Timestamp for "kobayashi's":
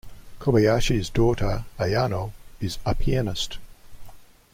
0.39-1.11